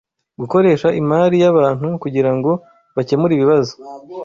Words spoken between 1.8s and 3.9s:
kugirango bakemure ibibazo